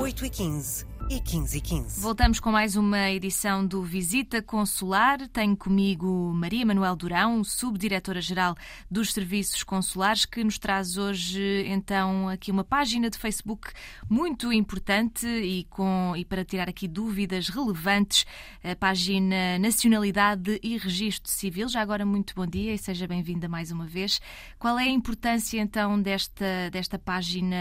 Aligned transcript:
8h15 0.00 0.86
e 1.10 1.18
15 1.18 1.58
e 1.58 1.60
15. 1.60 2.00
Voltamos 2.00 2.38
com 2.38 2.52
mais 2.52 2.76
uma 2.76 3.10
edição 3.10 3.66
do 3.66 3.82
Visita 3.82 4.40
Consular. 4.40 5.18
Tenho 5.28 5.56
comigo 5.56 6.32
Maria 6.32 6.64
Manuel 6.64 6.94
Durão, 6.94 7.42
subdiretora-geral 7.42 8.54
dos 8.88 9.12
Serviços 9.12 9.64
Consulares, 9.64 10.24
que 10.24 10.44
nos 10.44 10.56
traz 10.56 10.96
hoje 10.96 11.64
então 11.66 12.28
aqui 12.28 12.52
uma 12.52 12.62
página 12.62 13.10
de 13.10 13.18
Facebook 13.18 13.72
muito 14.08 14.52
importante 14.52 15.26
e, 15.26 15.64
com, 15.64 16.14
e 16.16 16.24
para 16.24 16.44
tirar 16.44 16.68
aqui 16.68 16.86
dúvidas 16.86 17.48
relevantes, 17.48 18.24
a 18.62 18.76
página 18.76 19.58
Nacionalidade 19.58 20.60
e 20.62 20.78
Registro 20.78 21.28
Civil. 21.28 21.68
Já 21.68 21.80
agora, 21.80 22.06
muito 22.06 22.36
bom 22.36 22.46
dia 22.46 22.72
e 22.72 22.78
seja 22.78 23.08
bem-vinda 23.08 23.48
mais 23.48 23.72
uma 23.72 23.84
vez. 23.84 24.20
Qual 24.60 24.78
é 24.78 24.84
a 24.84 24.90
importância 24.90 25.60
então 25.60 26.00
desta, 26.00 26.70
desta 26.70 27.00
página 27.00 27.56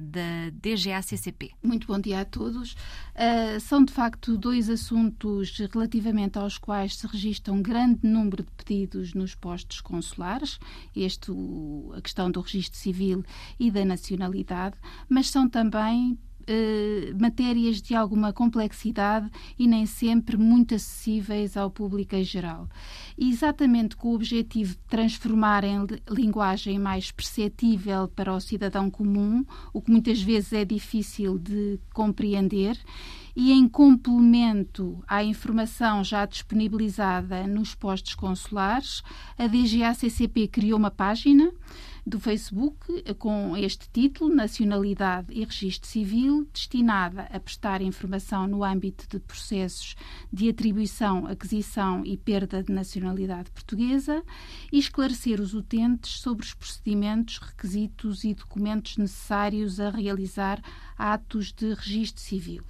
da 0.00 0.50
DGACCP? 0.52 1.50
Muito 1.60 1.81
bom 1.86 1.98
dia 1.98 2.20
a 2.20 2.24
todos. 2.24 2.72
Uh, 2.72 3.60
são 3.60 3.84
de 3.84 3.92
facto 3.92 4.36
dois 4.36 4.68
assuntos 4.70 5.58
relativamente 5.72 6.38
aos 6.38 6.58
quais 6.58 6.96
se 6.96 7.06
registra 7.06 7.52
um 7.52 7.62
grande 7.62 8.06
número 8.06 8.42
de 8.42 8.50
pedidos 8.52 9.14
nos 9.14 9.34
postos 9.34 9.80
consulares, 9.80 10.58
este 10.94 11.30
o, 11.30 11.92
a 11.96 12.00
questão 12.00 12.30
do 12.30 12.40
registro 12.40 12.78
civil 12.78 13.24
e 13.58 13.70
da 13.70 13.84
nacionalidade, 13.84 14.76
mas 15.08 15.30
são 15.30 15.48
também 15.48 16.18
Uh, 16.42 17.20
matérias 17.20 17.80
de 17.80 17.94
alguma 17.94 18.32
complexidade 18.32 19.30
e 19.58 19.66
nem 19.66 19.86
sempre 19.86 20.36
muito 20.36 20.74
acessíveis 20.74 21.56
ao 21.56 21.70
público 21.70 22.14
em 22.14 22.24
geral. 22.24 22.68
E 23.16 23.30
exatamente 23.30 23.96
com 23.96 24.08
o 24.08 24.14
objetivo 24.14 24.72
de 24.72 24.78
transformar 24.88 25.64
em 25.64 25.86
linguagem 26.10 26.78
mais 26.78 27.10
perceptível 27.10 28.08
para 28.08 28.34
o 28.34 28.40
cidadão 28.40 28.90
comum, 28.90 29.44
o 29.72 29.80
que 29.80 29.90
muitas 29.90 30.20
vezes 30.20 30.52
é 30.52 30.64
difícil 30.64 31.38
de 31.38 31.78
compreender, 31.92 32.78
e 33.34 33.52
em 33.52 33.66
complemento 33.66 35.02
à 35.08 35.24
informação 35.24 36.04
já 36.04 36.26
disponibilizada 36.26 37.46
nos 37.46 37.74
postos 37.74 38.14
consulares, 38.14 39.02
a 39.38 39.46
DGACCP 39.46 40.48
criou 40.48 40.78
uma 40.78 40.90
página 40.90 41.52
do 42.04 42.18
Facebook 42.18 43.02
com 43.14 43.56
este 43.56 43.88
título, 43.90 44.34
Nacionalidade 44.34 45.32
e 45.32 45.44
Registro 45.44 45.88
Civil, 45.88 46.48
destinada 46.52 47.22
a 47.30 47.38
prestar 47.38 47.80
informação 47.80 48.46
no 48.46 48.64
âmbito 48.64 49.06
de 49.08 49.20
processos 49.20 49.94
de 50.32 50.48
atribuição, 50.48 51.26
aquisição 51.26 52.04
e 52.04 52.16
perda 52.16 52.62
de 52.62 52.72
nacionalidade 52.72 53.50
portuguesa 53.52 54.22
e 54.72 54.78
esclarecer 54.78 55.40
os 55.40 55.54
utentes 55.54 56.20
sobre 56.20 56.44
os 56.44 56.54
procedimentos, 56.54 57.38
requisitos 57.38 58.24
e 58.24 58.34
documentos 58.34 58.96
necessários 58.96 59.78
a 59.78 59.90
realizar 59.90 60.60
atos 60.98 61.52
de 61.52 61.72
registro 61.74 62.20
civil. 62.20 62.64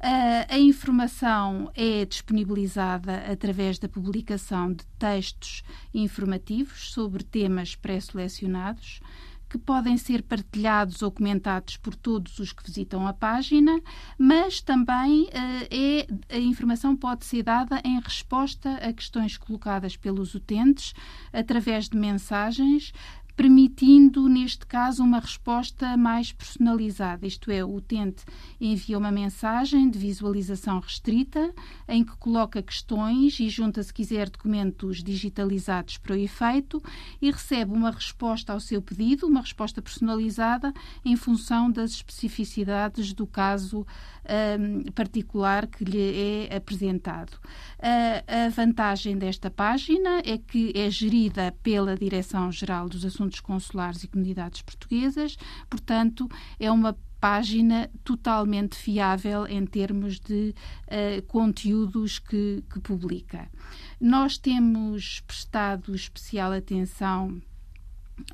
Uh, 0.00 0.48
a 0.48 0.58
informação 0.58 1.70
é 1.74 2.06
disponibilizada 2.06 3.18
através 3.30 3.78
da 3.78 3.86
publicação 3.86 4.72
de 4.72 4.82
textos 4.98 5.62
informativos 5.92 6.90
sobre 6.90 7.22
temas 7.22 7.76
pré-selecionados 7.76 9.00
que 9.46 9.58
podem 9.58 9.98
ser 9.98 10.22
partilhados 10.22 11.02
ou 11.02 11.10
comentados 11.10 11.76
por 11.76 11.94
todos 11.94 12.38
os 12.38 12.50
que 12.50 12.64
visitam 12.64 13.06
a 13.06 13.12
página, 13.12 13.78
mas 14.16 14.62
também 14.62 15.24
uh, 15.24 15.28
é, 15.70 16.06
a 16.34 16.38
informação 16.38 16.96
pode 16.96 17.26
ser 17.26 17.42
dada 17.42 17.82
em 17.84 18.00
resposta 18.00 18.76
a 18.76 18.92
questões 18.94 19.36
colocadas 19.36 19.98
pelos 19.98 20.34
utentes 20.34 20.94
através 21.30 21.90
de 21.90 21.98
mensagens 21.98 22.94
permitindo, 23.36 24.28
neste 24.28 24.66
caso, 24.66 25.02
uma 25.02 25.18
resposta 25.18 25.96
mais 25.96 26.32
personalizada. 26.32 27.26
Isto 27.26 27.50
é, 27.50 27.64
o 27.64 27.74
utente 27.74 28.24
envia 28.60 28.98
uma 28.98 29.10
mensagem 29.10 29.88
de 29.88 29.98
visualização 29.98 30.80
restrita 30.80 31.52
em 31.88 32.04
que 32.04 32.16
coloca 32.16 32.62
questões 32.62 33.38
e 33.40 33.48
junta, 33.48 33.82
se 33.82 33.92
quiser, 33.92 34.28
documentos 34.28 35.02
digitalizados 35.02 35.98
para 35.98 36.14
o 36.14 36.18
efeito 36.18 36.82
e 37.20 37.30
recebe 37.30 37.72
uma 37.72 37.90
resposta 37.90 38.52
ao 38.52 38.60
seu 38.60 38.82
pedido, 38.82 39.26
uma 39.26 39.40
resposta 39.40 39.80
personalizada 39.80 40.72
em 41.04 41.16
função 41.16 41.70
das 41.70 41.92
especificidades 41.92 43.12
do 43.12 43.26
caso 43.26 43.86
um, 44.58 44.90
particular 44.92 45.66
que 45.66 45.84
lhe 45.84 46.48
é 46.48 46.56
apresentado. 46.56 47.34
Uh, 47.78 48.46
a 48.46 48.48
vantagem 48.50 49.16
desta 49.16 49.50
página 49.50 50.20
é 50.24 50.38
que 50.38 50.72
é 50.74 50.90
gerida 50.90 51.54
pela 51.62 51.96
Direção-Geral 51.96 52.88
dos 52.88 53.04
Assuntos 53.04 53.29
Consulares 53.38 54.02
e 54.02 54.08
Comunidades 54.08 54.62
Portuguesas, 54.62 55.36
portanto, 55.68 56.28
é 56.58 56.70
uma 56.70 56.98
página 57.20 57.90
totalmente 58.02 58.74
fiável 58.76 59.46
em 59.46 59.66
termos 59.66 60.18
de 60.18 60.54
uh, 60.88 61.22
conteúdos 61.26 62.18
que, 62.18 62.64
que 62.72 62.80
publica. 62.80 63.48
Nós 64.00 64.38
temos 64.38 65.20
prestado 65.20 65.94
especial 65.94 66.52
atenção 66.52 67.40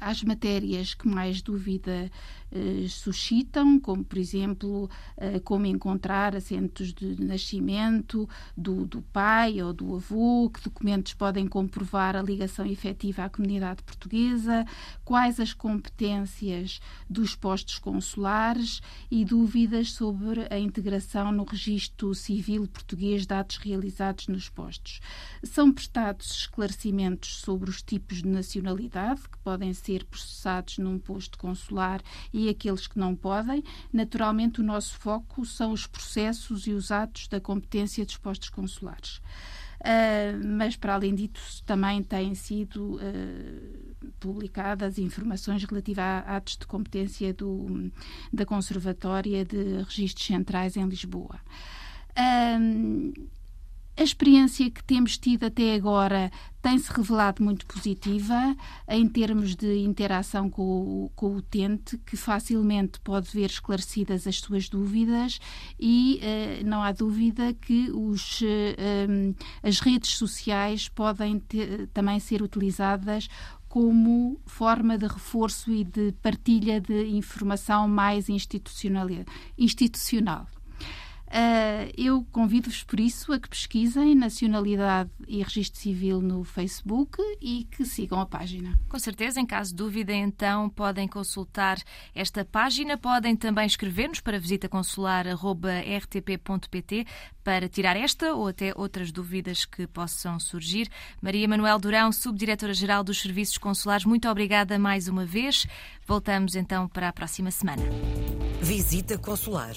às 0.00 0.22
matérias 0.22 0.94
que 0.94 1.08
mais 1.08 1.42
dúvida 1.42 2.10
eh, 2.52 2.86
suscitam, 2.88 3.78
como, 3.80 4.04
por 4.04 4.18
exemplo, 4.18 4.88
eh, 5.16 5.40
como 5.40 5.66
encontrar 5.66 6.34
assentos 6.36 6.92
de 6.92 7.20
nascimento 7.22 8.28
do, 8.56 8.86
do 8.86 9.02
pai 9.02 9.60
ou 9.62 9.72
do 9.72 9.96
avô, 9.96 10.50
que 10.50 10.62
documentos 10.62 11.14
podem 11.14 11.46
comprovar 11.46 12.16
a 12.16 12.22
ligação 12.22 12.64
efetiva 12.66 13.24
à 13.24 13.28
comunidade 13.28 13.82
portuguesa, 13.82 14.64
quais 15.04 15.40
as 15.40 15.52
competências 15.52 16.80
dos 17.08 17.34
postos 17.34 17.78
consulares 17.78 18.80
e 19.10 19.24
dúvidas 19.24 19.92
sobre 19.92 20.46
a 20.50 20.58
integração 20.58 21.32
no 21.32 21.44
registro 21.44 22.14
civil 22.14 22.66
português 22.66 23.26
de 23.26 23.36
realizados 23.62 24.28
nos 24.28 24.48
postos. 24.48 25.00
São 25.42 25.72
prestados 25.72 26.30
esclarecimentos 26.30 27.36
sobre 27.36 27.68
os 27.68 27.82
tipos 27.82 28.22
de 28.22 28.28
nacionalidade 28.28 29.22
que 29.22 29.38
podem 29.38 29.72
ser 29.76 30.04
processados 30.04 30.78
num 30.78 30.98
posto 30.98 31.38
consular 31.38 32.02
e 32.32 32.48
aqueles 32.48 32.86
que 32.86 32.98
não 32.98 33.14
podem. 33.14 33.62
Naturalmente, 33.92 34.60
o 34.60 34.64
nosso 34.64 34.98
foco 34.98 35.44
são 35.44 35.72
os 35.72 35.86
processos 35.86 36.66
e 36.66 36.72
os 36.72 36.90
atos 36.90 37.28
da 37.28 37.40
competência 37.40 38.04
dos 38.04 38.16
postos 38.16 38.48
consulares. 38.48 39.20
Uh, 39.80 40.44
mas, 40.44 40.74
para 40.74 40.94
além 40.94 41.14
disso, 41.14 41.62
também 41.64 42.02
têm 42.02 42.34
sido 42.34 42.96
uh, 42.96 44.10
publicadas 44.18 44.98
informações 44.98 45.62
relativas 45.64 46.04
a 46.04 46.36
atos 46.36 46.56
de 46.56 46.66
competência 46.66 47.32
do, 47.34 47.90
da 48.32 48.46
Conservatória 48.46 49.44
de 49.44 49.82
Registros 49.82 50.26
Centrais 50.26 50.76
em 50.76 50.88
Lisboa. 50.88 51.38
Uh, 52.18 53.28
a 53.96 54.02
experiência 54.02 54.70
que 54.70 54.84
temos 54.84 55.16
tido 55.16 55.44
até 55.44 55.74
agora 55.74 56.30
tem-se 56.60 56.92
revelado 56.92 57.42
muito 57.42 57.64
positiva 57.64 58.56
em 58.88 59.08
termos 59.08 59.54
de 59.54 59.78
interação 59.78 60.50
com 60.50 60.62
o, 60.62 61.10
com 61.14 61.26
o 61.28 61.36
utente, 61.36 61.96
que 61.98 62.16
facilmente 62.16 63.00
pode 63.00 63.30
ver 63.30 63.48
esclarecidas 63.48 64.26
as 64.26 64.40
suas 64.40 64.68
dúvidas 64.68 65.38
e 65.78 66.20
uh, 66.20 66.66
não 66.66 66.82
há 66.82 66.92
dúvida 66.92 67.54
que 67.54 67.90
os, 67.90 68.40
uh, 68.42 69.34
as 69.62 69.80
redes 69.80 70.16
sociais 70.18 70.88
podem 70.88 71.38
ter, 71.38 71.86
também 71.94 72.18
ser 72.18 72.42
utilizadas 72.42 73.28
como 73.68 74.40
forma 74.46 74.98
de 74.98 75.06
reforço 75.06 75.70
e 75.70 75.84
de 75.84 76.12
partilha 76.22 76.80
de 76.80 77.08
informação 77.10 77.86
mais 77.88 78.28
institucional. 78.28 79.06
institucional. 79.56 80.46
Uh, 81.36 81.92
eu 81.98 82.24
convido-vos, 82.32 82.82
por 82.82 82.98
isso, 82.98 83.30
a 83.30 83.38
que 83.38 83.46
pesquisem 83.46 84.14
Nacionalidade 84.14 85.10
e 85.28 85.42
Registro 85.42 85.78
Civil 85.78 86.22
no 86.22 86.42
Facebook 86.44 87.18
e 87.42 87.68
que 87.70 87.84
sigam 87.84 88.18
a 88.18 88.24
página. 88.24 88.74
Com 88.88 88.98
certeza, 88.98 89.38
em 89.38 89.44
caso 89.44 89.72
de 89.72 89.76
dúvida, 89.76 90.14
então 90.14 90.70
podem 90.70 91.06
consultar 91.06 91.76
esta 92.14 92.42
página. 92.42 92.96
Podem 92.96 93.36
também 93.36 93.66
escrever-nos 93.66 94.20
para 94.20 94.38
visitaconsular.rtp.pt 94.38 97.06
para 97.44 97.68
tirar 97.68 97.98
esta 97.98 98.32
ou 98.32 98.48
até 98.48 98.72
outras 98.74 99.12
dúvidas 99.12 99.66
que 99.66 99.86
possam 99.86 100.40
surgir. 100.40 100.88
Maria 101.20 101.46
Manuel 101.46 101.78
Durão, 101.78 102.10
Subdiretora-Geral 102.12 103.04
dos 103.04 103.20
Serviços 103.20 103.58
Consulares, 103.58 104.06
muito 104.06 104.26
obrigada 104.26 104.78
mais 104.78 105.06
uma 105.06 105.26
vez. 105.26 105.66
Voltamos 106.06 106.56
então 106.56 106.88
para 106.88 107.10
a 107.10 107.12
próxima 107.12 107.50
semana. 107.50 107.82
Visita 108.62 109.18
Consular 109.18 109.76